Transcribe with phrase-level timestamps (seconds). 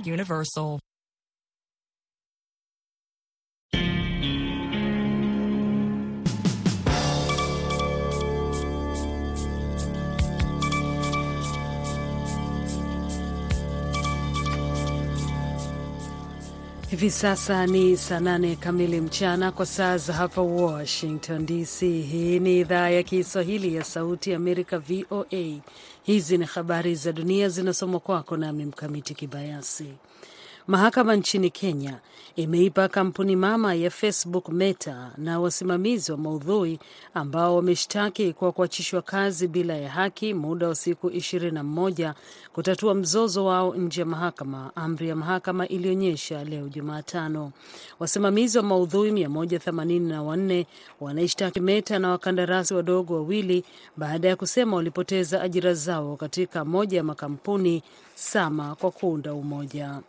[0.00, 0.80] Universal.
[16.92, 21.80] Hivi sasa ni saa nane kamili mchana kwa saa za hapa Washington DC.
[21.80, 25.60] Hii ni idhaa ya Kiswahili ya Sauti ya Amerika, VOA.
[26.02, 29.86] Hizi ni habari za dunia zinasomwa kwako nami Mkamiti Kibayasi.
[30.66, 31.98] Mahakama nchini Kenya
[32.36, 36.78] imeipa kampuni mama ya Facebook Meta na wasimamizi wa maudhui
[37.14, 42.14] ambao wameshtaki kwa kuachishwa kazi bila ya haki muda wa siku ishirini na mmoja
[42.52, 47.52] kutatua mzozo wao nje ya mahakama, amri ya mahakama ilionyesha leo Jumatano.
[47.98, 50.64] Wasimamizi wa maudhui 184
[51.00, 53.64] wanaishtaki Meta na wakandarasi wadogo wawili
[53.96, 57.82] baada ya kusema walipoteza ajira zao katika moja ya makampuni
[58.14, 60.00] sama kwa kuunda umoja.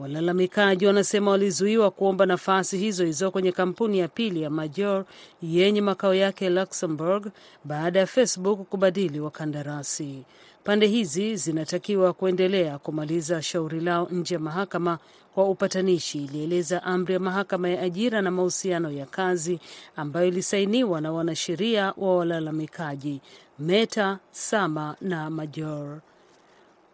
[0.00, 5.04] Walalamikaji wanasema walizuiwa kuomba nafasi hizo hizo kwenye kampuni ya pili ya Major
[5.42, 7.26] yenye makao yake Luxembourg
[7.64, 10.22] baada ya Facebook kubadili wakandarasi.
[10.64, 14.98] Pande hizi zinatakiwa kuendelea kumaliza shauri lao nje ya mahakama
[15.34, 19.60] kwa upatanishi, ilieleza amri ya mahakama ya ajira na mahusiano ya kazi
[19.96, 23.20] ambayo ilisainiwa na wanasheria wa walalamikaji
[23.58, 26.00] Meta, Sama na Major.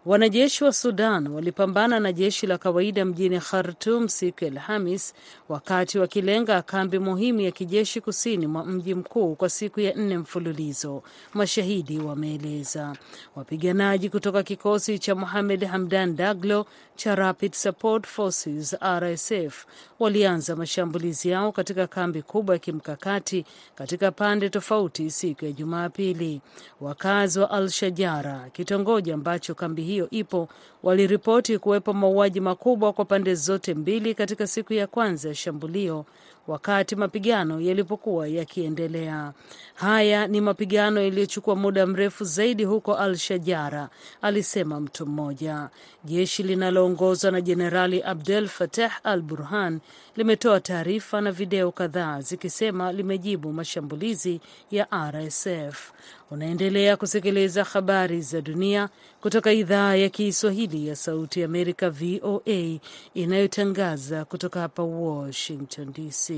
[0.06, 5.14] Wanajeshi wa Sudan walipambana na jeshi la kawaida mjini Khartum siku ya Alhamis
[5.48, 11.02] wakati wakilenga kambi muhimu ya kijeshi kusini mwa mji mkuu kwa siku ya nne mfululizo,
[11.34, 12.96] mashahidi wameeleza.
[13.36, 16.66] Wapiganaji kutoka kikosi cha Mohamed Hamdan Daglo
[16.96, 19.66] cha Rapid Support Forces RSF
[19.98, 23.44] walianza mashambulizi yao katika kambi kubwa ya kimkakati
[23.74, 26.40] katika pande tofauti siku ya Jumapili.
[26.80, 30.48] Wakazi wa Al Shajara, kitongoji ambacho kambi hiyo ipo,
[30.82, 36.04] waliripoti kuwepo mauaji makubwa kwa pande zote mbili katika siku ya kwanza ya shambulio
[36.46, 39.32] wakati mapigano yalipokuwa yakiendelea.
[39.74, 43.88] Haya ni mapigano yaliyochukua muda mrefu zaidi huko Al Shajara,
[44.22, 45.68] alisema mtu mmoja.
[46.04, 49.80] Jeshi linaloongozwa na Jenerali Abdel Fattah al Burhan
[50.16, 54.40] limetoa taarifa na video kadhaa zikisema limejibu mashambulizi
[54.70, 55.92] ya RSF.
[56.30, 58.88] Unaendelea kusikiliza habari za dunia
[59.20, 62.78] kutoka idhaa ya Kiswahili ya Sauti ya Amerika, VOA,
[63.14, 66.35] inayotangaza kutoka hapa Washington DC.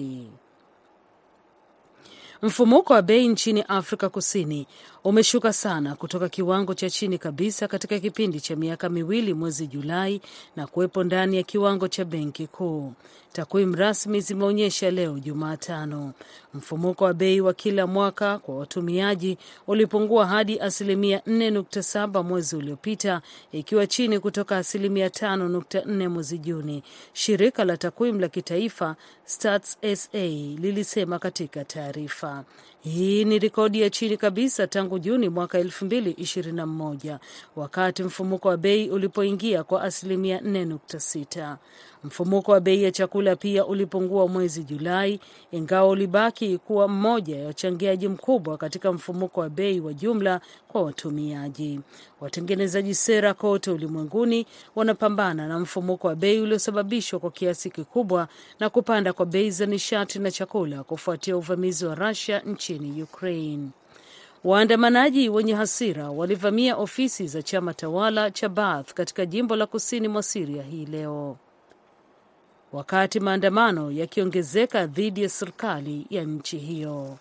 [2.43, 4.67] Mfumuko wa bei nchini Afrika Kusini
[5.05, 10.21] umeshuka sana kutoka kiwango cha chini kabisa katika kipindi cha miaka miwili mwezi Julai
[10.57, 12.93] na kuwepo ndani ya kiwango cha benki kuu.
[13.33, 16.13] Takwimu rasmi zimeonyesha leo Jumatano
[16.55, 23.23] mfumuko wa bei wa kila mwaka kwa watumiaji ulipungua hadi asilimia 4.7 mwezi uliopita,
[23.53, 26.83] ikiwa chini kutoka asilimia 5.4 mwezi Juni,
[27.13, 30.19] shirika la takwimu la kitaifa Stats SA
[30.59, 32.45] lilisema katika taarifa.
[32.95, 37.19] Hii ni rekodi ya chini kabisa tangu Juni mwaka 2021
[37.57, 41.57] wakati mfumuko wa bei ulipoingia kwa asilimia 4.6.
[42.05, 45.21] Mfumuko wa bei ya chakula pia ulipungua mwezi Julai,
[45.53, 51.81] ingawa ulibaki kuwa mmoja ya wachangiaji mkubwa katika mfumuko wa bei wa jumla kwa watumiaji.
[52.21, 58.29] Watengenezaji sera kote ulimwenguni wanapambana na mfumuko wa bei uliosababishwa kwa kiasi kikubwa
[58.61, 63.69] na kupanda kwa bei za nishati na chakula kufuatia uvamizi wa Russia nchini Ukraine.
[64.45, 70.23] Waandamanaji wenye hasira walivamia ofisi za chama tawala cha Baath katika jimbo la kusini mwa
[70.23, 71.37] Siria hii leo
[72.73, 77.19] wakati maandamano yakiongezeka dhidi ya serikali ya nchi hiyo.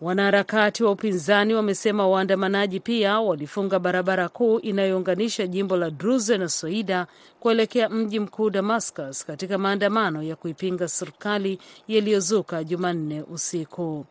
[0.00, 7.06] Wanaharakati wa upinzani wamesema waandamanaji pia walifunga barabara kuu inayounganisha jimbo la Druze na Soida
[7.40, 14.06] kuelekea mji mkuu Damascus katika maandamano ya kuipinga serikali yaliyozuka Jumanne usiku.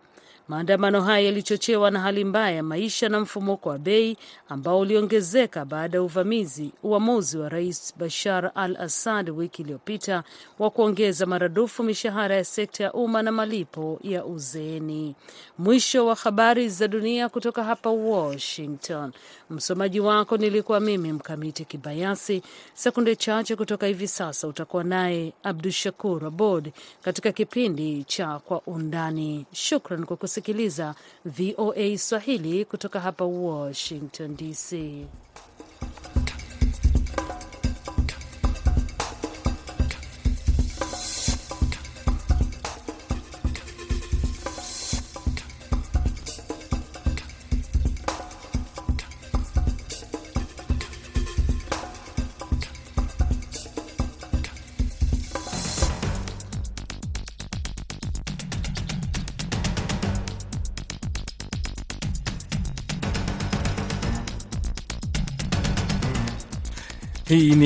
[0.53, 4.17] Maandamano haya yalichochewa na hali mbaya ya maisha na mfumuko wa bei
[4.49, 10.23] ambao uliongezeka baada ya uvamizi uamuzi wa Rais Bashar al Assad wiki iliyopita
[10.59, 15.15] wa kuongeza maradufu mishahara ya sekta ya umma na malipo ya uzeeni.
[15.57, 19.11] Mwisho wa habari za dunia kutoka hapa Washington.
[19.53, 22.41] Msomaji wako nilikuwa mimi Mkamiti Kibayasi.
[22.73, 26.71] Sekunde chache kutoka hivi sasa utakuwa naye Abdu Shakur Abod
[27.01, 29.45] katika kipindi cha Kwa Undani.
[29.51, 30.95] Shukran kwa kusikiliza
[31.25, 34.73] VOA Swahili kutoka hapa Washington DC.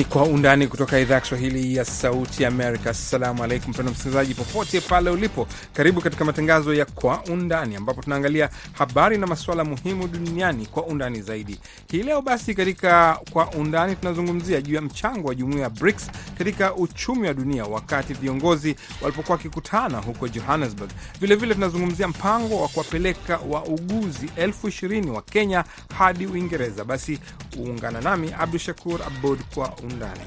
[0.08, 2.90] Kwa Undani kutoka idhaa ya Kiswahili ya Sauti Amerika.
[2.90, 8.50] Assalamu alaikum pendo msikilizaji, popote pale ulipo, karibu katika matangazo ya Kwa Undani ambapo tunaangalia
[8.72, 11.58] habari na masuala muhimu duniani kwa undani zaidi.
[11.90, 16.74] Hii leo basi, katika Kwa Undani tunazungumzia juu ya mchango wa jumuiya ya BRICS katika
[16.74, 20.90] uchumi wa dunia wakati viongozi walipokuwa wakikutana huko Johannesburg.
[21.20, 25.64] Vilevile tunazungumzia mpango wa kuwapeleka wauguzi elfu ishirini wa Kenya
[25.98, 26.84] hadi Uingereza.
[26.84, 27.18] Basi
[27.56, 30.20] uungana nami Abdu Shakur Abud kwa undani.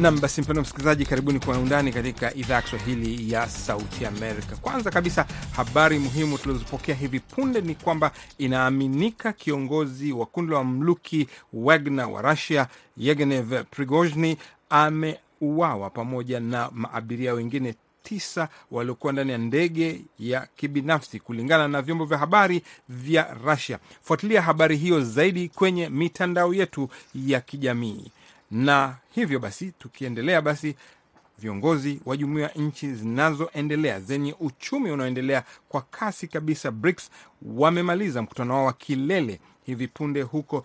[0.00, 4.56] Nam basi, mpendo msikilizaji, karibuni kwa undani katika idhaa ya Kiswahili ya Sauti Amerika.
[4.56, 11.28] Kwanza kabisa, habari muhimu tulizopokea hivi punde ni kwamba inaaminika kiongozi wa kundi la mamluki
[11.52, 12.66] Wagner wa Russia
[12.96, 14.36] Yevgeny Prigozhin
[14.70, 22.04] ameuawa pamoja na maabiria wengine tisa waliokuwa ndani ya ndege ya kibinafsi kulingana na vyombo
[22.04, 23.78] vya habari vya Russia.
[24.02, 28.10] Fuatilia habari hiyo zaidi kwenye mitandao yetu ya kijamii.
[28.50, 30.74] Na hivyo basi, tukiendelea basi,
[31.38, 37.10] viongozi wa jumuiya ya nchi zinazoendelea zenye uchumi unaoendelea kwa kasi kabisa BRICS
[37.42, 40.64] wamemaliza mkutano wao wa kilele hivi punde huko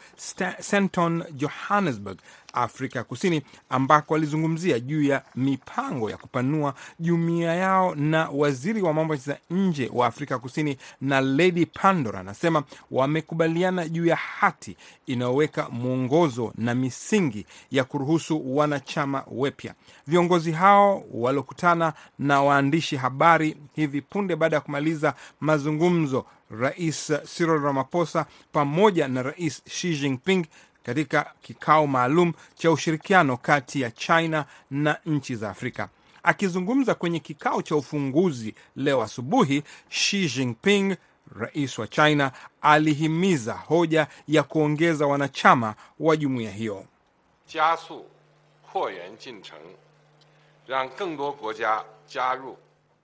[0.59, 2.17] Sandton, Johannesburg,
[2.53, 9.15] Afrika Kusini, ambako walizungumzia juu ya mipango ya kupanua jumuiya yao, na waziri wa mambo
[9.15, 16.53] za nje wa Afrika Kusini na Lady Pandor anasema wamekubaliana juu ya hati inayoweka mwongozo
[16.57, 19.73] na misingi ya kuruhusu wanachama wapya.
[20.07, 26.25] Viongozi hao waliokutana na waandishi habari hivi punde baada ya kumaliza mazungumzo
[26.59, 30.45] Rais Cyril Ramaphosa pamoja na Rais Xi Jinping
[30.83, 35.89] katika kikao maalum cha ushirikiano kati ya China na nchi za Afrika.
[36.23, 40.95] Akizungumza kwenye kikao cha ufunguzi leo asubuhi, Xi Jinping,
[41.39, 46.85] rais wa China, alihimiza hoja ya kuongeza wanachama wa jumuiya hiyo.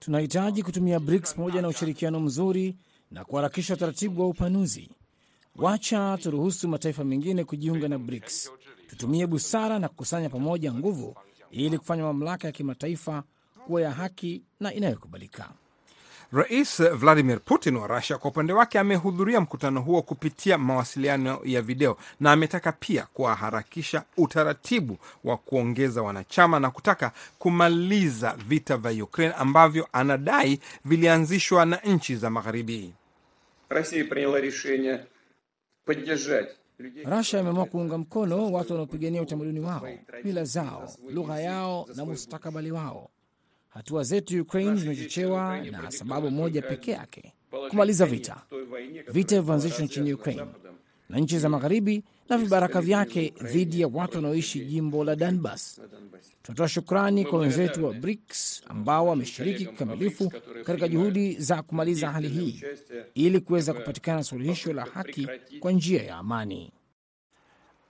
[0.00, 2.76] Tunahitaji kutumia BRICS pamoja na ushirikiano mzuri
[3.10, 4.90] na kuharakisha utaratibu wa upanuzi.
[5.56, 8.50] Wacha turuhusu mataifa mengine kujiunga na BRICS.
[8.90, 11.16] Tutumie busara na kukusanya pamoja nguvu
[11.50, 13.22] ili kufanya mamlaka ya kimataifa
[13.66, 15.48] kuwa ya haki na inayokubalika.
[16.32, 21.96] Rais Vladimir Putin wa Rusia kwa upande wake amehudhuria mkutano huo kupitia mawasiliano ya video
[22.20, 29.88] na ametaka pia kuwaharakisha utaratibu wa kuongeza wanachama na kutaka kumaliza vita vya Ukraine ambavyo
[29.92, 32.94] anadai vilianzishwa na nchi za Magharibi.
[37.04, 39.88] Russia imeamua kuunga mkono watu wanaopigania utamaduni wao,
[40.24, 43.10] mila zao, lugha yao na mustakabali wao.
[43.68, 47.32] Hatua zetu Ukraine zimechochewa na sababu moja pekee yake,
[47.70, 48.36] kumaliza vita,
[49.12, 50.42] vita vilivyoanzishwa nchini Ukraine
[51.10, 55.80] na nchi za magharibi na vibaraka vyake dhidi ya watu wanaoishi jimbo la Donbas.
[56.42, 60.32] Tunatoa shukrani kwa wenzetu wa BRICS ambao wameshiriki kikamilifu
[60.64, 62.62] katika juhudi za kumaliza hali hii
[63.14, 65.28] ili kuweza kupatikana suluhisho la haki
[65.60, 66.72] kwa njia ya amani.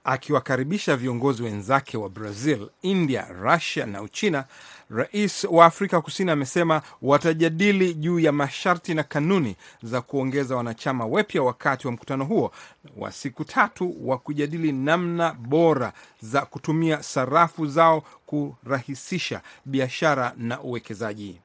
[0.05, 4.45] Akiwakaribisha viongozi wenzake wa Brazil, India, Russia na Uchina,
[4.91, 11.43] rais wa Afrika Kusini amesema watajadili juu ya masharti na kanuni za kuongeza wanachama wapya
[11.43, 12.53] wakati wa mkutano huo
[12.97, 15.93] wa siku tatu wa kujadili namna bora
[16.23, 21.41] za kutumia sarafu zao kurahisisha biashara na uwekezaji.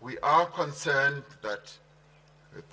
[0.00, 1.68] We are concerned that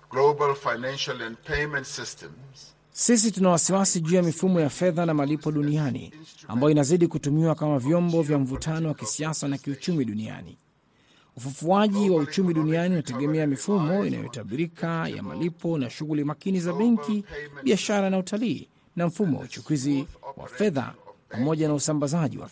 [0.10, 5.52] global financial and payment systems Sisi tuna wasiwasi juu ya mifumo ya fedha na malipo
[5.52, 6.14] duniani
[6.48, 10.58] ambayo inazidi kutumiwa kama vyombo vya mvutano wa kisiasa na kiuchumi duniani.
[11.38, 17.24] Ufufuaji wa uchumi duniani unategemea mifumo inayotabirika ya malipo na shughuli makini za benki,
[17.64, 20.06] biashara na utalii, na mfumo wa uchukuzi
[20.38, 20.94] wa fedha
[21.30, 22.50] pamoja na usambazaji wa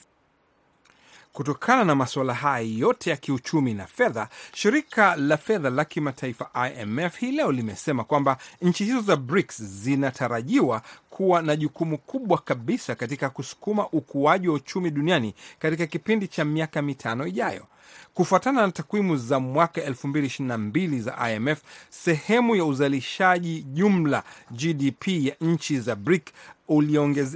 [1.38, 6.50] Kutokana na masuala haya yote ya kiuchumi na fedha, shirika la fedha la kimataifa
[6.82, 12.96] IMF hii leo limesema kwamba nchi hizo za BRICS zinatarajiwa kuwa na jukumu kubwa kabisa
[12.96, 17.66] katika kusukuma ukuaji wa uchumi duniani katika kipindi cha miaka mitano ijayo.
[18.14, 25.80] Kufuatana na takwimu za mwaka 2022 za IMF, sehemu ya uzalishaji jumla GDP ya nchi
[25.80, 26.30] za BRIC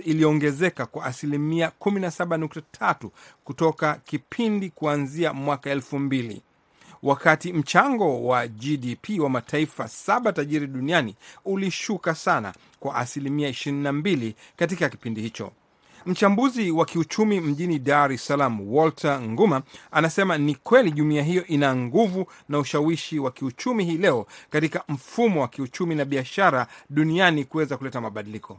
[0.05, 3.09] iliongezeka kwa asilimia 17.3
[3.43, 6.37] kutoka kipindi kuanzia mwaka 2000
[7.03, 11.15] wakati mchango wa GDP wa mataifa saba tajiri duniani
[11.45, 15.51] ulishuka sana kwa asilimia 22 katika kipindi hicho.
[16.05, 21.75] Mchambuzi wa kiuchumi mjini Dar es Salaam, Walter Nguma, anasema ni kweli jumuiya hiyo ina
[21.75, 27.77] nguvu na ushawishi wa kiuchumi hii leo katika mfumo wa kiuchumi na biashara duniani kuweza
[27.77, 28.57] kuleta mabadiliko.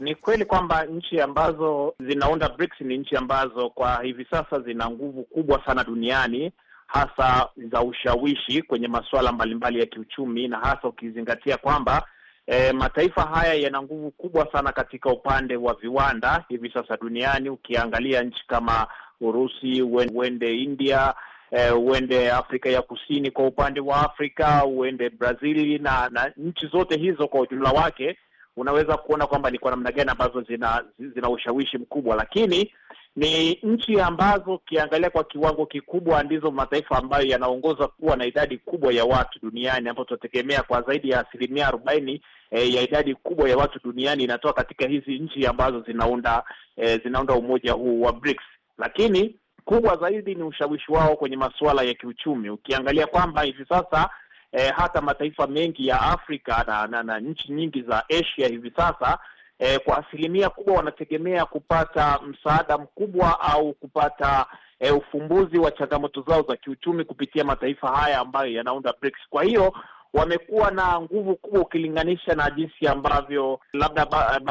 [0.00, 5.22] Ni kweli kwamba nchi ambazo zinaunda BRICS ni nchi ambazo kwa hivi sasa zina nguvu
[5.24, 6.52] kubwa sana duniani,
[6.86, 12.06] hasa za ushawishi kwenye masuala mbalimbali ya kiuchumi, na hasa ukizingatia kwamba
[12.50, 17.48] E, mataifa haya yana nguvu kubwa sana katika upande wa viwanda hivi sasa duniani.
[17.50, 18.86] Ukiangalia nchi kama
[19.20, 21.14] Urusi, uende India,
[21.50, 27.28] e, Afrika ya Kusini kwa upande wa Afrika, uende Brazili na, na nchi zote hizo
[27.28, 28.18] kwa ujumla wake,
[28.56, 32.72] unaweza kuona kwamba ni kwa namna gani ambazo zina zina ushawishi mkubwa, lakini
[33.18, 38.92] ni nchi ambazo ukiangalia kwa kiwango kikubwa ndizo mataifa ambayo yanaongoza kuwa na idadi kubwa
[38.92, 43.56] ya watu duniani, ambapo tunategemea kwa zaidi ya asilimia arobaini e, ya idadi kubwa ya
[43.56, 46.42] watu duniani inatoka katika hizi nchi ambazo zinaunda
[46.76, 48.44] e, zinaunda umoja huu wa BRICS.
[48.78, 49.34] Lakini
[49.64, 54.10] kubwa zaidi ni ushawishi wao kwenye masuala ya kiuchumi, ukiangalia kwamba hivi sasa
[54.52, 59.18] e, hata mataifa mengi ya Afrika na, na, na nchi nyingi za Asia hivi sasa
[59.58, 64.46] E, kwa asilimia kubwa wanategemea kupata msaada mkubwa au kupata
[64.80, 69.18] e, ufumbuzi wa changamoto zao za kiuchumi kupitia mataifa haya ambayo yanaunda BRICS.
[69.30, 69.72] Kwa hiyo
[70.12, 74.06] wamekuwa na nguvu kubwa ukilinganisha na jinsi ambavyo labda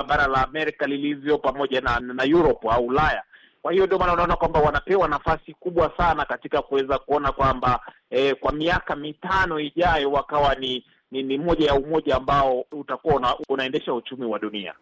[0.08, 3.24] bara la Amerika lilivyo pamoja na, na Europe au Ulaya.
[3.62, 8.34] Kwa hiyo ndio maana unaona kwamba wanapewa nafasi kubwa sana katika kuweza kuona kwamba e,
[8.34, 13.94] kwa miaka mitano ijayo wakawa ni ni, ni moja ya umoja ambao utakuwa una, unaendesha
[13.94, 14.74] uchumi wa dunia.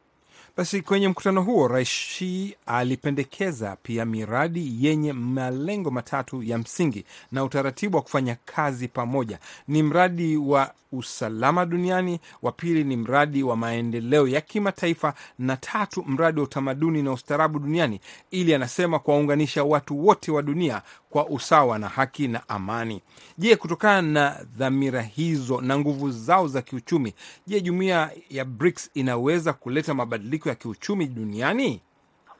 [0.57, 7.43] Basi kwenye mkutano huo Rais Xi alipendekeza pia miradi yenye malengo matatu ya msingi na
[7.43, 9.39] utaratibu wa kufanya kazi pamoja.
[9.67, 16.03] Ni mradi wa usalama duniani, wa pili ni mradi wa maendeleo ya kimataifa, na tatu
[16.07, 17.99] mradi wa utamaduni na ustaarabu duniani,
[18.31, 20.81] ili anasema kuwaunganisha watu wote wa dunia
[21.15, 23.01] kwa usawa na haki na amani.
[23.37, 27.13] Je, kutokana na dhamira hizo na nguvu zao za kiuchumi,
[27.47, 31.81] je, jumuiya ya BRICS inaweza kuleta mabadiliko ya kiuchumi duniani?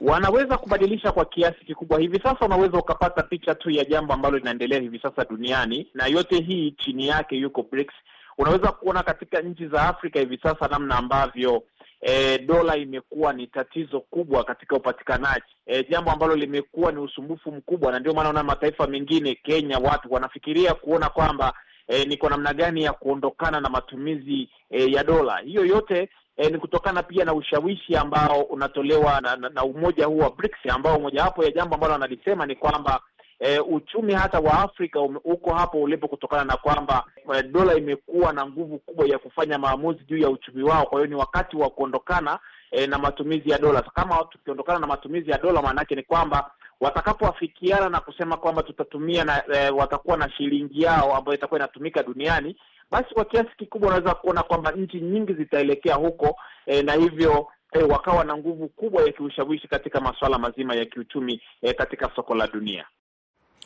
[0.02, 2.00] Wanaweza kubadilisha kwa kiasi kikubwa.
[2.00, 6.42] Hivi sasa unaweza ukapata picha tu ya jambo ambalo linaendelea hivi sasa duniani, na yote
[6.42, 7.94] hii chini yake yuko BRICS.
[8.38, 11.64] Unaweza kuona katika nchi za Afrika hivi sasa namna ambavyo
[12.08, 17.92] E, dola imekuwa ni tatizo kubwa katika upatikanaji, e, jambo ambalo limekuwa ni usumbufu mkubwa,
[17.92, 21.54] na ndio maana unaona mataifa mengine, Kenya, watu wanafikiria kuona kwamba
[21.88, 25.38] e, ni kwa namna gani ya kuondokana na matumizi e, ya dola.
[25.38, 30.18] Hiyo yote e, ni kutokana pia na ushawishi ambao unatolewa na, na, na umoja huu
[30.18, 33.02] wa BRICS, ambao mojawapo ya jambo ambalo analisema ni kwamba
[33.40, 38.46] E, uchumi hata wa Afrika uko hapo ulipo kutokana na kwamba e, dola imekuwa na
[38.46, 40.86] nguvu kubwa ya kufanya maamuzi juu ya uchumi wao.
[40.86, 42.40] Kwa hiyo ni wakati wa kuondokana
[42.72, 43.82] e, na matumizi ya dola.
[43.82, 46.52] Kama tukiondokana na matumizi ya dola, maana yake ni kwamba
[46.82, 52.58] watakapoafikiana na kusema kwamba tutatumia na e, watakuwa na shilingi yao ambayo itakuwa inatumika duniani,
[52.92, 57.84] basi kwa kiasi kikubwa unaweza kuona kwamba nchi nyingi zitaelekea huko e, na hivyo e,
[57.84, 62.48] wakawa na nguvu kubwa ya kiushawishi katika masuala mazima ya kiuchumi e, katika soko la
[62.48, 62.86] dunia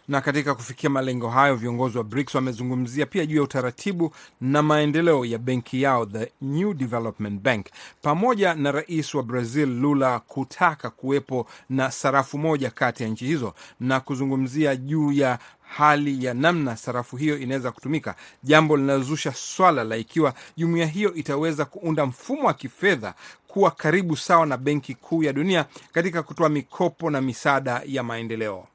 [0.10, 4.12] na katika kufikia malengo hayo viongozi wa BRICS wamezungumzia pia juu ya utaratibu
[4.42, 7.66] na maendeleo ya benki yao the New Development Bank,
[8.02, 13.54] pamoja na rais wa Brazil Lula kutaka kuwepo na sarafu moja kati ya nchi hizo
[13.80, 19.98] na kuzungumzia juu ya hali ya namna sarafu hiyo inaweza kutumika, jambo linalozusha swala la
[19.98, 23.14] ikiwa jumuiya hiyo itaweza kuunda mfumo wa kifedha
[23.48, 28.68] kuwa karibu sawa na Benki Kuu ya Dunia katika kutoa mikopo na misaada ya maendeleo.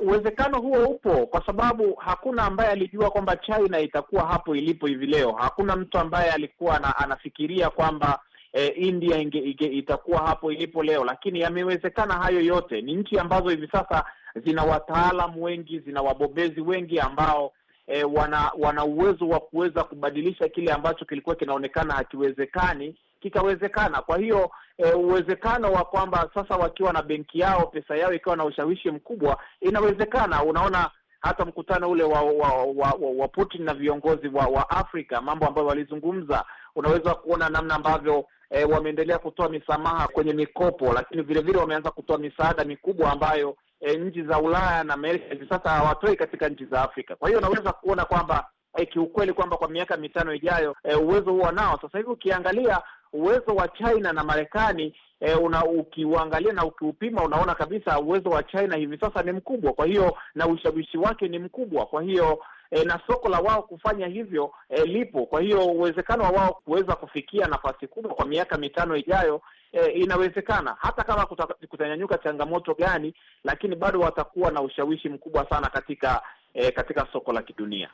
[0.00, 5.32] Uwezekano huo upo kwa sababu hakuna ambaye alijua kwamba China itakuwa hapo ilipo hivi leo.
[5.32, 8.20] Hakuna mtu ambaye alikuwa na, anafikiria kwamba
[8.52, 12.80] e, India inge, inge, itakuwa hapo ilipo leo, lakini yamewezekana hayo yote.
[12.80, 14.04] Ni nchi ambazo hivi sasa
[14.44, 17.52] zina wataalamu wengi, zina wabobezi wengi ambao
[17.86, 22.94] e, wana wana uwezo wa kuweza kubadilisha kile ambacho kilikuwa kinaonekana hakiwezekani
[23.30, 24.02] kikawezekana.
[24.02, 28.44] Kwa hiyo e, uwezekano wa kwamba sasa wakiwa na benki yao, pesa yao ikiwa na
[28.44, 30.42] ushawishi mkubwa, inawezekana.
[30.42, 30.90] Unaona
[31.20, 35.46] hata mkutano ule wa wa, wa, wa, wa Putin na viongozi wa, wa Afrika, mambo
[35.46, 36.44] ambayo walizungumza,
[36.76, 42.18] unaweza kuona namna ambavyo e, wameendelea kutoa misamaha kwenye mikopo, lakini vile vile wameanza kutoa
[42.18, 46.82] misaada mikubwa ambayo e, nchi za Ulaya na Amerika hivi sasa hawatoi katika nchi za
[46.82, 47.16] Afrika.
[47.16, 51.50] Kwa hiyo unaweza kuona kwamba e, kiukweli kwamba kwa miaka mitano ijayo e, uwezo huo
[51.52, 51.78] nao.
[51.82, 52.82] Sasa hivi ukiangalia
[53.12, 58.76] uwezo wa China na Marekani e, una ukiuangalia na ukiupima unaona kabisa uwezo wa China
[58.76, 62.38] hivi sasa ni mkubwa, kwa hiyo na ushawishi wake ni mkubwa, kwa hiyo
[62.70, 65.26] e, na soko la wao kufanya hivyo e, lipo.
[65.26, 69.40] Kwa hiyo uwezekano wa wao kuweza kufikia nafasi kubwa kwa miaka mitano ijayo
[69.72, 70.76] e, inawezekana.
[70.78, 76.22] Hata kama kuta, kutanyanyuka changamoto gani, lakini bado watakuwa na ushawishi mkubwa sana katika
[76.54, 77.88] e, katika soko la kidunia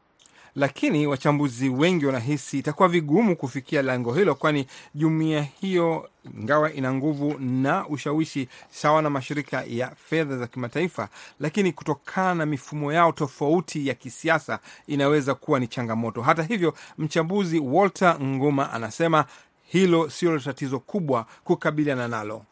[0.56, 6.08] lakini wachambuzi wengi wanahisi itakuwa vigumu kufikia lengo hilo, kwani jumuiya hiyo
[6.40, 11.08] ingawa ina nguvu na ushawishi sawa na mashirika ya fedha za kimataifa,
[11.40, 16.22] lakini kutokana na mifumo yao tofauti ya kisiasa inaweza kuwa ni changamoto.
[16.22, 19.24] Hata hivyo, mchambuzi Walter Nguma anasema
[19.64, 22.42] hilo sio tatizo kubwa kukabiliana nalo,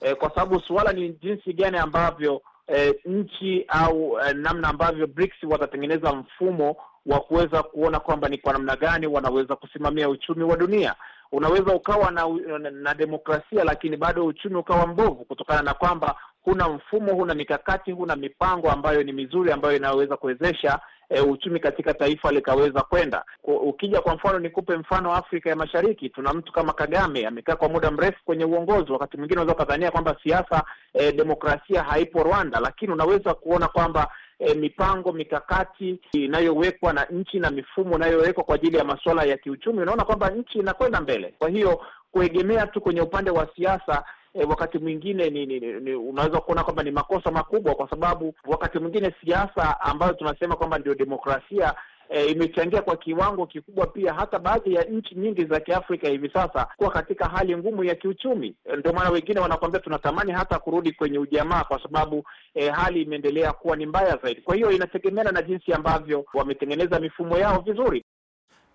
[0.00, 2.42] e, kwa sababu suala ni jinsi gani ambavyo
[2.76, 6.76] e, nchi au e, namna ambavyo BRICS watatengeneza mfumo
[7.06, 10.94] wa kuweza kuona kwamba ni kwa namna gani wanaweza kusimamia uchumi wa dunia.
[11.32, 16.68] Unaweza ukawa na, na, na demokrasia lakini bado uchumi ukawa mbovu kutokana na kwamba huna
[16.68, 22.32] mfumo, huna mikakati, huna mipango ambayo ni mizuri ambayo inaweza kuwezesha e, uchumi katika taifa
[22.32, 23.24] likaweza kwenda.
[23.44, 27.90] Ukija kwa mfano, nikupe mfano Afrika ya Mashariki, tuna mtu kama Kagame amekaa kwa muda
[27.90, 28.92] mrefu kwenye uongozi.
[28.92, 30.62] Wakati mwingine unaweza ukadhania kwamba siasa
[30.94, 37.50] e, demokrasia haipo Rwanda, lakini unaweza kuona kwamba E, mipango mikakati inayowekwa na nchi na
[37.50, 41.34] mifumo inayowekwa kwa ajili ya masuala ya kiuchumi, unaona kwamba nchi inakwenda mbele.
[41.38, 41.80] Kwa hiyo
[42.12, 46.82] kuegemea tu kwenye upande wa siasa e, wakati mwingine ni, ni, ni, unaweza kuona kwamba
[46.82, 51.74] ni makosa makubwa, kwa sababu wakati mwingine siasa ambayo tunasema kwamba ndio demokrasia
[52.08, 56.66] E, imechangia kwa kiwango kikubwa pia hata baadhi ya nchi nyingi za Kiafrika hivi sasa
[56.76, 58.54] kuwa katika hali ngumu ya kiuchumi.
[58.64, 63.52] E, ndio maana wengine wanakwambia tunatamani hata kurudi kwenye ujamaa kwa sababu e, hali imeendelea
[63.52, 64.40] kuwa ni mbaya zaidi.
[64.40, 68.04] Kwa hiyo inategemeana na jinsi ambavyo wametengeneza mifumo yao vizuri.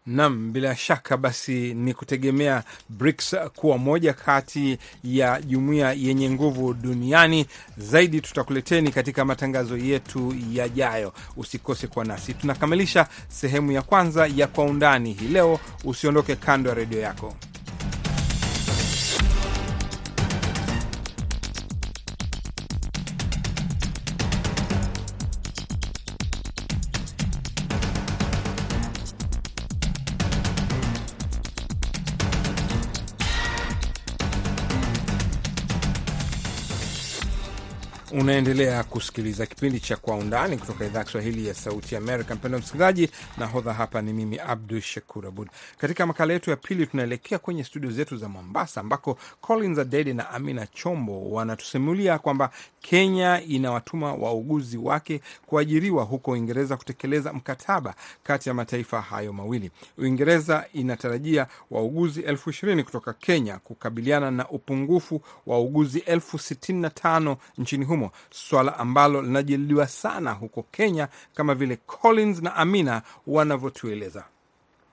[0.05, 7.45] Nam, bila shaka basi ni kutegemea BRICS kuwa moja kati ya jumuiya yenye nguvu duniani
[7.77, 8.21] zaidi.
[8.21, 12.33] Tutakuleteni katika matangazo yetu yajayo, usikose kuwa nasi.
[12.33, 15.59] Tunakamilisha sehemu ya kwanza ya Kwa Undani hii leo.
[15.83, 17.35] Usiondoke kando ya redio yako.
[38.41, 42.35] Unaendelea kusikiliza kipindi cha Kwa Undani kutoka idhaa ya Kiswahili ya Sauti Amerika.
[42.35, 45.47] Mpendo msikilizaji, nahodha hapa ni mimi Abdu Shakur Abud.
[45.77, 50.29] Katika makala yetu ya pili, tunaelekea kwenye studio zetu za Mombasa ambako Collins Adede na
[50.29, 52.49] Amina Chombo wanatusimulia kwamba
[52.81, 59.71] Kenya inawatuma wauguzi wake kuajiriwa huko Uingereza kutekeleza mkataba kati ya mataifa hayo mawili.
[59.97, 66.89] Uingereza inatarajia wauguzi elfu ishirini kutoka Kenya kukabiliana na upungufu wa wauguzi elfu sitini na
[66.89, 74.23] tano nchini humo, swala ambalo linajadiliwa sana huko Kenya, kama vile Collins na Amina wanavyotueleza.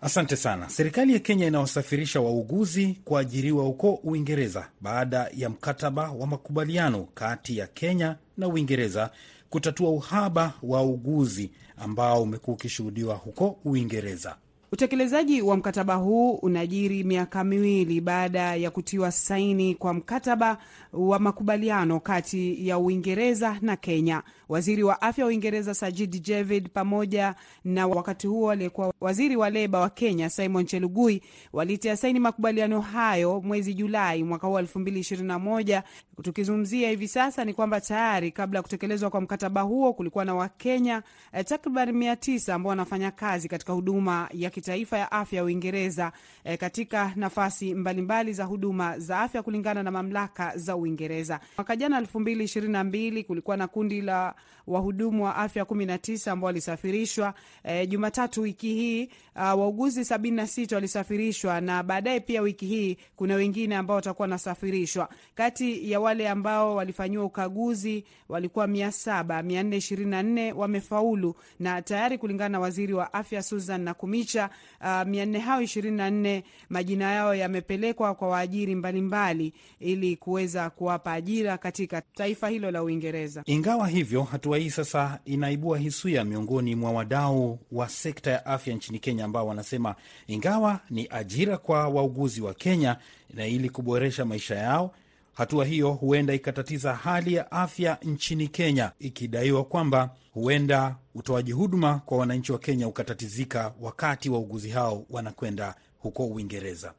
[0.02, 0.68] Asante sana.
[0.68, 7.66] Serikali ya Kenya inawasafirisha wauguzi kuajiriwa huko Uingereza baada ya mkataba wa makubaliano kati ya
[7.66, 9.10] Kenya na Uingereza
[9.50, 14.36] kutatua uhaba wa uguzi ambao umekuwa ukishuhudiwa huko Uingereza.
[14.72, 20.58] Utekelezaji wa mkataba huu unajiri miaka miwili baada ya kutiwa saini kwa mkataba
[20.92, 24.22] wa makubaliano kati ya Uingereza na Kenya.
[24.48, 29.80] Waziri wa afya wa Uingereza Sajid Javid pamoja na wakati huo aliyekuwa waziri wa leba
[29.80, 35.28] wa Kenya Simon Chelugui walitia saini makubaliano hayo mwezi Julai mwaka huu elfu mbili ishirini
[35.28, 35.82] na moja.
[36.22, 41.02] Tukizungumzia hivi sasa ni kwamba tayari kabla ya kutekelezwa kwa mkataba huo kulikuwa na Wakenya
[41.32, 46.12] eh, takriban mia tisa ambao wanafanya kazi katika huduma ya kitaifa ya afya ya Uingereza
[46.44, 51.40] e, katika nafasi mbalimbali mbali za huduma za afya kulingana na mamlaka za Uingereza.
[51.56, 54.34] Mwaka jana elfu mbili ishirini na mbili kulikuwa na kundi la
[54.66, 59.04] wahudumu wa afya kumi na tisa ambao walisafirishwa E, Jumatatu wiki hii
[59.36, 64.24] uh, wauguzi sabini na sita walisafirishwa na baadaye pia wiki hii kuna wengine ambao watakuwa
[64.24, 65.08] wanasafirishwa.
[65.34, 71.34] Kati ya wale ambao walifanyiwa ukaguzi walikuwa mia saba mia nne ishirini na nne wamefaulu
[71.58, 74.47] na tayari kulingana na waziri wa afya Susan Nakumicha
[74.80, 80.70] uh, mia nne hao ishirini na nne majina yao yamepelekwa kwa waajiri mbalimbali ili kuweza
[80.70, 83.42] kuwapa ajira katika taifa hilo la Uingereza.
[83.46, 88.98] Ingawa hivyo, hatua hii sasa inaibua hisia miongoni mwa wadau wa sekta ya afya nchini
[88.98, 89.94] Kenya, ambao wanasema
[90.26, 92.96] ingawa ni ajira kwa wauguzi wa Kenya
[93.34, 94.94] na ili kuboresha maisha yao,
[95.38, 102.18] hatua hiyo huenda ikatatiza hali ya afya nchini Kenya, ikidaiwa kwamba huenda utoaji huduma kwa
[102.18, 106.92] wananchi wa Kenya ukatatizika wakati wauguzi hao wanakwenda huko Uingereza.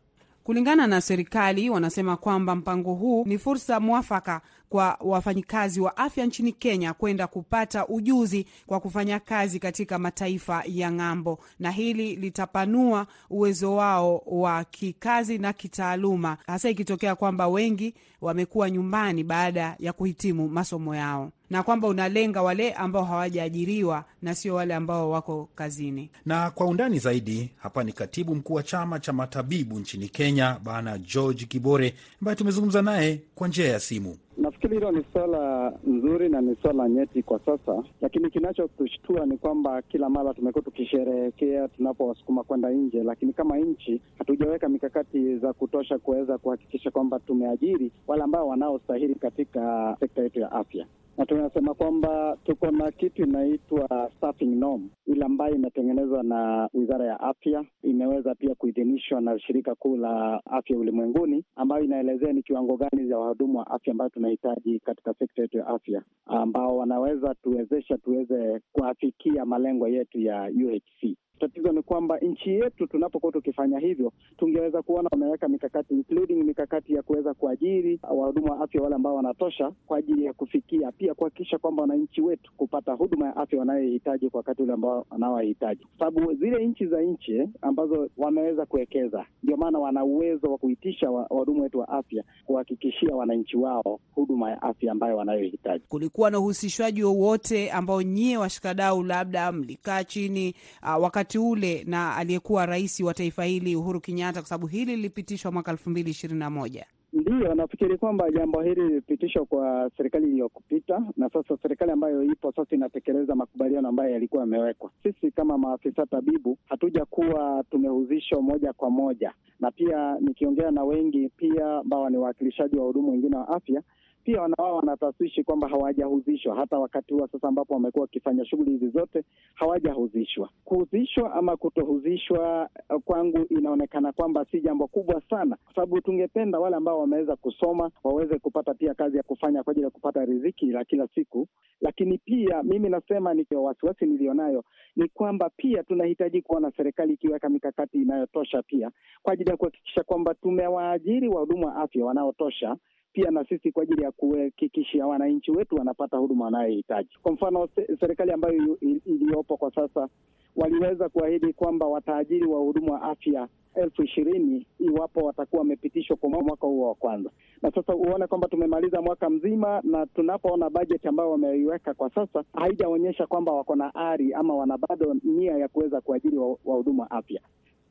[0.44, 6.52] Kulingana na serikali, wanasema kwamba mpango huu ni fursa mwafaka kwa wafanyikazi wa afya nchini
[6.52, 13.76] Kenya kwenda kupata ujuzi kwa kufanya kazi katika mataifa ya ng'ambo, na hili litapanua uwezo
[13.76, 20.96] wao wa kikazi na kitaaluma, hasa ikitokea kwamba wengi wamekuwa nyumbani baada ya kuhitimu masomo
[20.96, 26.10] yao na kwamba unalenga wale ambao hawajaajiriwa na sio wale ambao wako kazini.
[26.26, 30.98] Na kwa undani zaidi, hapa ni katibu mkuu wa chama cha matabibu nchini Kenya, Bwana
[30.98, 34.18] George Kibore, ambaye tumezungumza naye kwa njia ya simu.
[34.40, 39.82] Nafikiri hilo ni swala nzuri na ni swala nyeti kwa sasa, lakini kinachotushtua ni kwamba
[39.82, 46.38] kila mara tumekuwa tukisherehekea tunapowasukuma kwenda nje, lakini kama nchi hatujaweka mikakati za kutosha kuweza
[46.38, 50.86] kuhakikisha kwamba tumeajiri wale ambao wanaostahili katika sekta yetu ya afya
[51.20, 57.20] na tunasema kwamba tuko na kitu inaitwa staffing norm, ile ambayo imetengenezwa na Wizara ya
[57.20, 63.08] Afya, imeweza pia kuidhinishwa na Shirika Kuu la Afya Ulimwenguni, ambayo inaelezea ni kiwango gani
[63.10, 68.62] za wahudumu wa afya ambayo tunahitaji katika sekta yetu ya afya, ambao wanaweza tuwezesha tuweze
[68.72, 71.18] kuafikia malengo yetu ya UHC.
[71.40, 77.02] Tatizo ni kwamba nchi yetu tunapokuwa tukifanya hivyo, tungeweza kuona wameweka mikakati including mikakati ya
[77.02, 81.82] kuweza kuajiri wahudumu wa afya wale ambao wanatosha kwa ajili ya kufikia pia kuhakikisha kwamba
[81.82, 86.66] wananchi wetu kupata huduma ya afya wanayohitaji kwa wakati ule ambao wanaohitaji, kwa sababu zile
[86.68, 91.90] nchi za nchi ambazo wameweza kuwekeza, ndio maana wana uwezo wa kuitisha wahudumu wetu wa
[91.90, 95.84] afya kuhakikishia wananchi wao huduma ya afya ambayo wanayohitaji.
[95.90, 102.66] Kulikuwa na uhusishwaji wowote ambao nyie washikadau labda mlikaa chini uh, wakati ule na aliyekuwa
[102.66, 106.50] rais wa taifa hili Uhuru Kenyatta, kwa sababu hili lilipitishwa mwaka elfu mbili ishirini na
[106.50, 106.86] moja.
[107.14, 112.76] Ndiyo, nafikiri kwamba jambo hili lilipitishwa kwa serikali iliyopita, na sasa serikali ambayo ipo sasa
[112.76, 114.92] inatekeleza makubaliano ambayo yalikuwa yamewekwa.
[115.04, 121.30] Sisi kama maafisa tabibu hatuja kuwa tumehuzishwa moja kwa moja, na pia nikiongea na wengi
[121.38, 123.82] pia ambao ni wawakilishaji wa huduma wengine wa afya
[124.24, 129.24] pia wanawao wanataswishi kwamba hawajahuzishwa hata wakati huo sasa ambapo wamekuwa wakifanya shughuli hizi zote
[129.54, 130.50] hawajahuzishwa.
[130.66, 132.70] Kuhuzishwa ama kutohuzishwa
[133.06, 138.40] kwangu inaonekana kwamba si jambo kubwa sana, kwa sababu tungependa wale ambao wameweza kusoma waweze
[138.40, 141.48] kupata pia kazi ya kufanya kwa ajili ya kupata riziki la kila siku.
[141.82, 144.64] Lakini pia mimi nasema ni wasiwasi nilionayo
[144.96, 148.92] ni kwamba pia tunahitaji kuona serikali ikiweka mikakati inayotosha pia
[149.24, 152.76] kwa ajili ya kuhakikisha kwamba tumewaajiri wahudumu wa afya wanaotosha
[153.14, 157.10] pia na sisi kwa ajili ya kuhakikishia wananchi wetu wanapata huduma wanayohitaji.
[157.24, 157.68] Kwa mfano,
[158.00, 160.08] serikali ambayo iliyopo kwa sasa
[160.56, 166.88] waliweza kuahidi kwamba wataajiri wahudumu wa afya elfu ishirini iwapo watakuwa wamepitishwa kwa mwaka huo
[166.88, 167.30] wa kwanza,
[167.62, 173.28] na sasa uone kwamba tumemaliza mwaka mzima, na tunapoona bajeti ambayo wameiweka kwa sasa haijaonyesha
[173.28, 177.42] kwamba wako na ari ama wana bado nia ya kuweza kuajiri wahudumu wa afya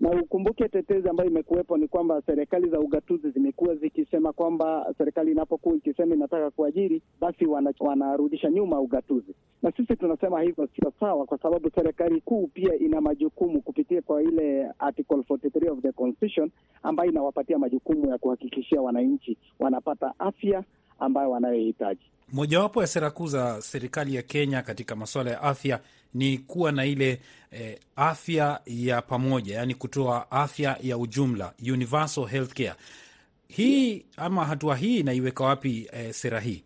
[0.01, 5.75] na ukumbuke tetezi ambayo imekuwepo ni kwamba serikali za ugatuzi zimekuwa zikisema kwamba serikali inapokuwa
[5.77, 11.39] ikisema inataka kuajiri basi wana, wanarudisha nyuma ugatuzi, na sisi tunasema hivyo sio sawa, kwa
[11.39, 16.51] sababu serikali kuu pia ina majukumu kupitia kwa ile article 43 of the constitution
[16.83, 20.65] ambayo inawapatia majukumu ya kuhakikishia wananchi wanapata afya
[20.99, 22.11] ambayo wanayohitaji.
[22.33, 25.81] Mojawapo ya sera kuu za serikali ya Kenya katika masuala ya afya
[26.15, 32.75] ni kuwa na ile eh, afya ya pamoja, yaani kutoa afya ya ujumla, universal healthcare.
[33.49, 36.63] Hii ama hatua hii inaiweka wapi eh, sera hii?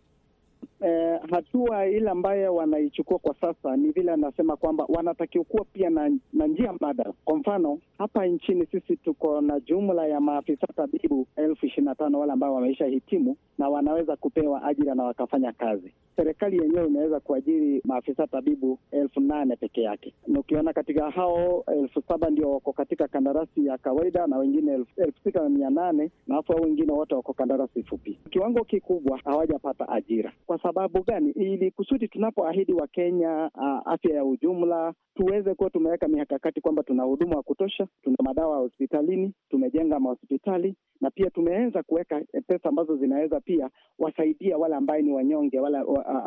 [0.85, 6.11] Eh, hatua ile ambayo wanaichukua kwa sasa ni vile anasema kwamba wanatakiwa kuwa pia na,
[6.33, 7.13] na njia mbadala.
[7.25, 12.19] Kwa mfano hapa nchini sisi tuko na jumla ya maafisa tabibu elfu ishirini na tano
[12.19, 15.93] wale ambao wameisha hitimu na wanaweza kupewa ajira na wakafanya kazi.
[16.15, 22.01] Serikali yenyewe imeweza kuajiri maafisa tabibu elfu nane peke yake, na ukiona katika hao elfu
[22.07, 26.35] saba ndio wako katika kandarasi ya kawaida na wengine elfu, sita na mia nane na
[26.35, 28.17] hapo wengine wote wako kandarasi fupi.
[28.29, 30.31] Kiwango kikubwa hawajapata ajira.
[30.47, 31.29] Kwa sababu gani?
[31.31, 37.35] Ili kusudi tunapoahidi Wakenya uh, afya ya ujumla tuweze kuwa tumeweka mikakati kwamba tuna huduma
[37.35, 43.69] wa kutosha, tuna madawa hospitalini, tumejenga mahospitali na pia tumeweza kuweka pesa ambazo zinaweza pia
[43.99, 45.77] wasaidia wale ambaye ni wanyonge, wale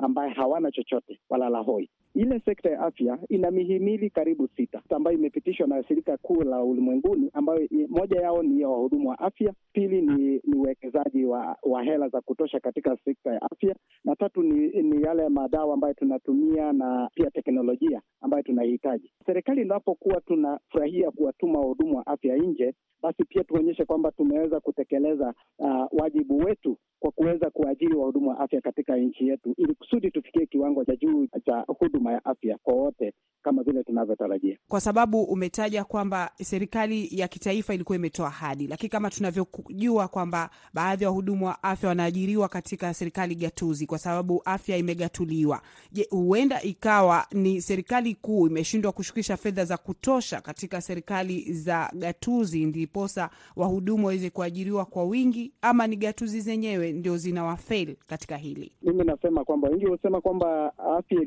[0.02, 1.90] ambaye hawana chochote, walala hoi.
[2.16, 7.30] Ile sekta ya afya ina mihimili karibu sita ambayo imepitishwa na shirika kuu la ulimwenguni,
[7.32, 12.08] ambayo moja yao ni ya wahudumu wa afya, pili ni ni uwekezaji wa, wa hela
[12.08, 17.10] za kutosha katika sekta ya afya, na tatu ni, ni yale madawa ambayo tunatumia na
[17.14, 19.12] pia teknolojia ambayo tunahitaji.
[19.26, 25.84] Serikali inapokuwa tunafurahia kuwatuma wahudumu wa afya nje, basi pia tuonyeshe kwamba tumeweza kutekeleza uh,
[25.92, 30.84] wajibu wetu kwa kuweza kuajiri wahudumu wa afya katika nchi yetu, ili kusudi tufikie kiwango
[30.84, 34.58] cha juu cha huduma ya afya kwa wote kama vile tunavyotarajia.
[34.68, 41.04] Kwa sababu umetaja kwamba serikali ya kitaifa ilikuwa imetoa ahadi, lakini kama tunavyojua kwamba baadhi
[41.04, 45.62] ya wahudumu wa afya wanaajiriwa katika serikali gatuzi kwa sababu afya imegatuliwa.
[45.92, 52.64] Je, huenda ikawa ni serikali kuu imeshindwa kushukisha fedha za kutosha katika serikali za gatuzi,
[52.64, 58.72] ndiposa wahudumu waweze kuajiriwa kwa wingi, ama ni gatuzi zenyewe ndio zinawafeli katika hili?
[58.82, 61.22] Mimi nasema kwamba wengi husema kwamba afya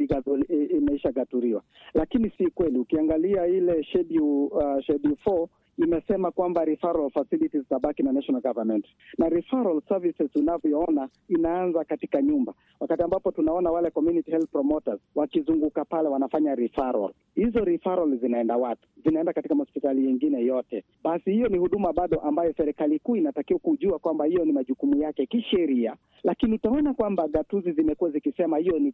[0.77, 1.61] imeisha gaturiwa,
[1.93, 2.79] lakini si kweli.
[2.79, 4.19] Ukiangalia ile schedule,
[4.51, 5.47] uh, schedule 4
[5.83, 8.85] imesema kwamba referral facilities zitabaki na national government,
[9.17, 15.85] na referral services unavyoona inaanza katika nyumba, wakati ambapo tunaona wale community health promoters wakizunguka
[15.85, 17.11] pale wanafanya referral.
[17.35, 18.87] Hizo referral zinaenda wapi?
[19.05, 20.83] Zinaenda katika hospitali yingine yote.
[21.03, 25.25] Basi hiyo ni huduma bado ambayo serikali kuu inatakiwa kujua kwamba hiyo ni majukumu yake
[25.25, 28.93] kisheria, lakini utaona kwamba gatuzi zimekuwa zikisema hiyo ni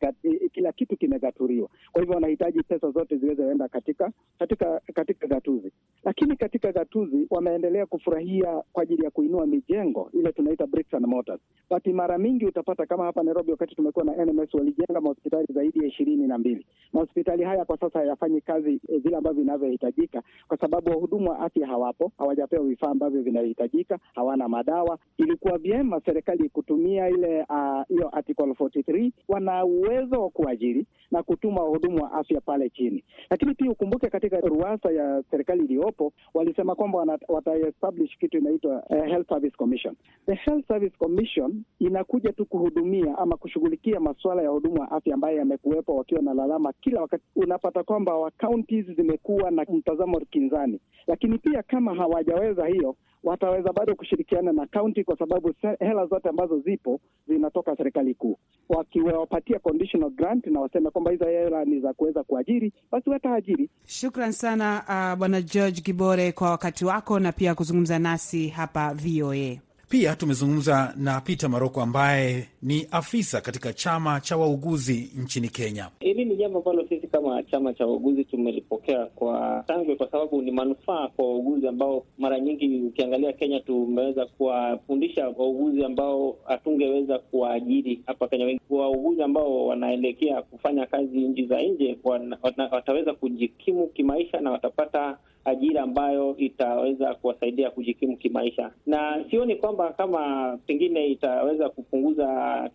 [0.51, 1.69] kila kitu kimegaturiwa.
[1.91, 5.71] Kwa hivyo wanahitaji pesa zote ziwezeenda katika katika katika gatuzi,
[6.03, 11.41] lakini katika gatuzi wameendelea kufurahia kwa ajili ya kuinua mijengo ile tunaita bricks and mortars.
[11.69, 15.85] But mara mingi utapata kama hapa Nairobi, wakati tumekuwa na NMS walijenga mahospitali zaidi ya
[15.87, 16.65] ishirini na mbili.
[16.93, 22.11] Mahospitali haya kwa sasa hayafanyi kazi vile ambavyo vinavyohitajika, kwa sababu wahudumu wa afya hawapo,
[22.17, 24.97] hawajapewa vifaa ambavyo vinahitajika, hawana madawa.
[25.17, 27.45] Ilikuwa vyema serikali kutumia ile
[27.89, 33.03] hiyo uh, article 43 wana uwezo wa kuajiri na kutuma wahudumu wa afya pale chini,
[33.29, 39.29] lakini pia ukumbuke katika ruasa ya serikali iliyopo walisema kwamba wataestablish kitu inaitwa uh, Health
[39.29, 39.95] Service Commission.
[40.25, 45.37] The Health Service Commission inakuja tu kuhudumia ama kushughulikia masuala ya huduma wa afya ambayo
[45.37, 47.23] yamekuwepo wakiwa na lalama kila wakati.
[47.35, 53.95] Unapata kwamba wa counties zimekuwa na mtazamo kinzani, lakini pia kama hawajaweza hiyo wataweza bado
[53.95, 58.37] kushirikiana na kaunti kwa sababu hela zote ambazo zipo zinatoka serikali kuu.
[58.69, 63.69] Wakiwapatia conditional grant na waseme kwamba hizo hela ni za kuweza kuajiri, basi wataajiri.
[63.85, 69.64] Shukran sana uh, Bwana George Gibore kwa wakati wako na pia kuzungumza nasi hapa VOA.
[69.89, 75.89] Pia tumezungumza na Peter Maroko ambaye ni afisa katika chama cha wauguzi nchini Kenya.
[75.99, 80.51] Hili ni jambo ambalo sisi kama chama cha wauguzi tumelipokea kwa shangwe, kwa sababu ni
[80.51, 88.27] manufaa kwa wauguzi ambao mara nyingi ukiangalia Kenya tumeweza kuwafundisha wauguzi ambao hatungeweza kuwaajiri hapa
[88.27, 88.45] Kenya.
[88.45, 91.97] Wengi wauguzi ambao wanaelekea kufanya kazi nchi za nje
[92.71, 100.57] wataweza kujikimu kimaisha na watapata ajira ambayo itaweza kuwasaidia kujikimu kimaisha, na sioni kwamba kama
[100.65, 102.25] pengine itaweza kupunguza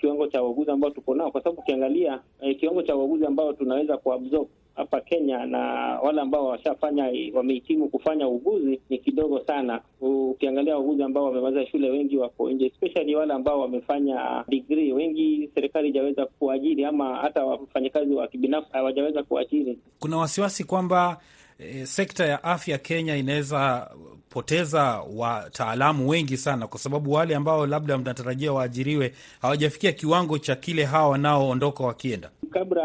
[0.00, 3.96] kiwango cha wauguzi ambao tuko nao, kwa sababu ukiangalia eh, kiwango cha wauguzi ambao tunaweza
[3.96, 5.58] kuabsorb hapa Kenya na
[6.02, 9.80] wale ambao washafanya wamehitimu kufanya uuguzi ni kidogo sana.
[10.00, 15.86] Ukiangalia wauguzi ambao wamemaliza shule wengi wako nje, especially wale ambao wamefanya degree, wengi serikali
[15.88, 19.78] haijaweza kuajiri, ama hata wafanyakazi wa kibinafsi hawajaweza kuajiri.
[20.00, 21.20] Kuna wasiwasi kwamba
[21.62, 23.90] E, sekta ya afya Kenya inaweza
[24.30, 30.84] poteza wataalamu wengi sana, kwa sababu wale ambao labda mnatarajia waajiriwe hawajafikia kiwango cha kile
[30.84, 32.30] hawa wanaoondoka wakienda.
[32.50, 32.82] Kabla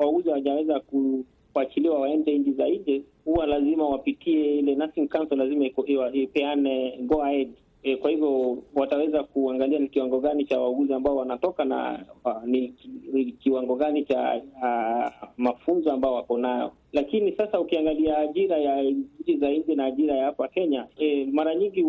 [0.00, 0.80] wauguzi hawajaweza
[1.52, 5.66] kuachiliwa waende nchi za nje, huwa lazima wapitie ile nursing council, lazima
[6.12, 7.48] ipeane go ahead.
[7.86, 12.68] E, kwa hivyo wataweza kuangalia ni kiwango gani cha wauguzi ambao wanatoka na uh, ni,
[13.38, 16.72] kiwango gani cha uh, mafunzo ambao wako nayo.
[16.92, 21.54] Lakini sasa ukiangalia ajira ya nchi za nje na ajira ya hapa Kenya, e, mara
[21.54, 21.84] nyingi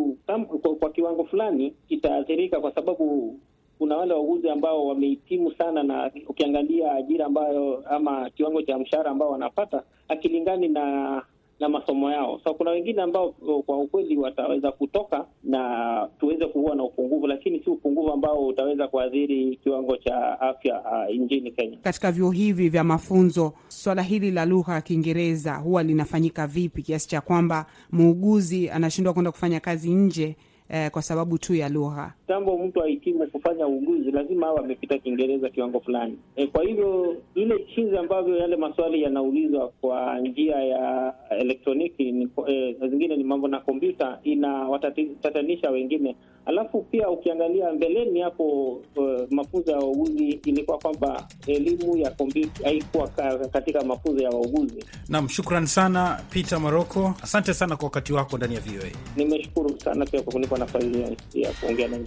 [0.61, 3.35] kwa, kwa kiwango fulani itaathirika kwa sababu
[3.77, 9.31] kuna wale wauguzi ambao wamehitimu sana, na ukiangalia ajira ambayo ama kiwango cha mshahara ambao
[9.31, 11.21] wanapata akilingani na
[11.59, 12.39] na masomo yao.
[12.43, 13.29] So kuna wengine ambao
[13.65, 19.59] kwa ukweli wataweza kutoka na tuweze kuwa na upungufu, lakini si upungufu ambao utaweza kuathiri
[19.63, 21.77] kiwango cha afya uh, nchini Kenya.
[21.83, 27.07] Katika vyuo hivi vya mafunzo, swala hili la lugha ya Kiingereza huwa linafanyika vipi kiasi
[27.09, 30.35] cha kwamba muuguzi anashindwa kwenda kufanya kazi nje
[30.69, 32.13] eh, kwa sababu tu ya lugha?
[32.27, 36.17] Tambo mtu ahitimu kufanya uuguzi lazima awe amepita Kiingereza kiwango fulani.
[36.35, 42.75] E, kwa hivyo ile chinzi ambavyo yale maswali yanaulizwa kwa njia ya elektroniki ni, e,
[42.89, 46.15] zingine ni mambo na kompyuta inawatatanisha wengine.
[46.47, 53.07] Alafu pia ukiangalia mbeleni hapo uh, mafunzo ya wauguzi ilikuwa kwamba elimu ya kompyuta haikuwa
[53.51, 54.85] katika mafunzo ya wauguzi.
[55.09, 58.89] Naam, shukran sana Peter Maroko, asante sana kwa wakati wako ndani ya VOA.
[59.15, 62.05] Nimeshukuru sana pia kwa kunipa nafasi ya kuongea nami.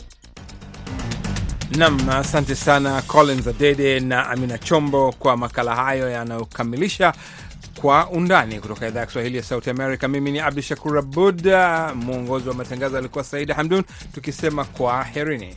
[1.76, 7.12] Nam, asante sana Collins Adede na Amina Chombo kwa makala hayo yanayokamilisha
[7.80, 10.08] Kwa Undani kutoka idhaa ya Kiswahili ya Sauti Amerika.
[10.08, 11.46] Mimi ni Abdu Shakur Abud,
[11.94, 13.82] mwongozi wa matangazo alikuwa Saida Hamdun,
[14.14, 15.54] tukisema kwa herini.